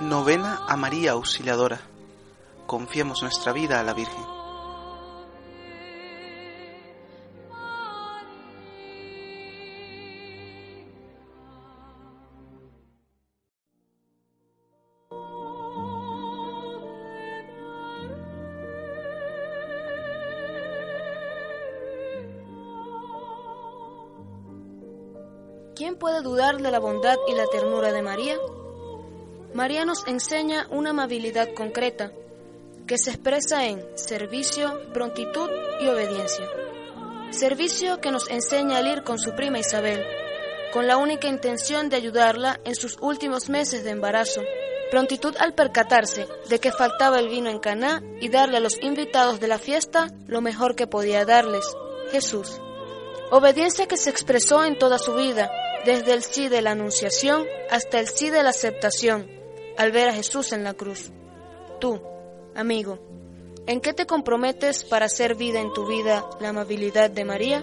[0.00, 1.80] Novena a María Auxiliadora.
[2.66, 4.24] Confiemos nuestra vida a la Virgen.
[25.76, 28.36] ¿Quién puede dudar de la bondad y la ternura de María?
[29.54, 32.10] María nos enseña una amabilidad concreta
[32.86, 35.50] que se expresa en servicio, prontitud
[35.80, 36.48] y obediencia.
[37.30, 40.02] Servicio que nos enseña al ir con su prima Isabel,
[40.72, 44.42] con la única intención de ayudarla en sus últimos meses de embarazo.
[44.90, 49.38] Prontitud al percatarse de que faltaba el vino en Caná y darle a los invitados
[49.38, 51.66] de la fiesta lo mejor que podía darles,
[52.10, 52.58] Jesús.
[53.30, 55.50] Obediencia que se expresó en toda su vida,
[55.84, 59.41] desde el sí de la anunciación hasta el sí de la aceptación,
[59.76, 61.10] al ver a Jesús en la cruz.
[61.80, 62.00] Tú,
[62.54, 62.98] amigo,
[63.66, 67.62] ¿en qué te comprometes para hacer vida en tu vida la amabilidad de María?